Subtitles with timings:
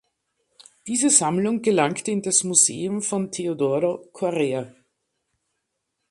[0.87, 4.75] Diese Sammlung gelangte in das Museum von Teodoro Correr.